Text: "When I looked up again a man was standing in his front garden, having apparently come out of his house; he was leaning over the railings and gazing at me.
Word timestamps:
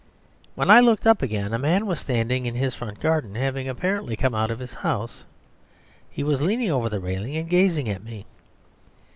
"When 0.55 0.71
I 0.71 0.79
looked 0.79 1.05
up 1.05 1.21
again 1.21 1.53
a 1.53 1.59
man 1.59 1.85
was 1.85 1.99
standing 1.99 2.47
in 2.47 2.55
his 2.55 2.73
front 2.73 2.99
garden, 2.99 3.35
having 3.35 3.69
apparently 3.69 4.15
come 4.15 4.33
out 4.33 4.49
of 4.49 4.57
his 4.57 4.73
house; 4.73 5.25
he 6.09 6.23
was 6.23 6.41
leaning 6.41 6.71
over 6.71 6.89
the 6.89 6.99
railings 6.99 7.37
and 7.37 7.47
gazing 7.47 7.87
at 7.87 8.03
me. 8.03 8.25